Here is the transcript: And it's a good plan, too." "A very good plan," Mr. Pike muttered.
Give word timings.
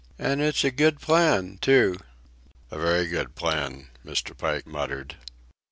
And 0.17 0.41
it's 0.41 0.63
a 0.63 0.71
good 0.71 0.99
plan, 0.99 1.59
too." 1.61 1.95
"A 2.71 2.79
very 2.79 3.05
good 3.05 3.35
plan," 3.35 3.89
Mr. 4.03 4.35
Pike 4.35 4.65
muttered. 4.65 5.15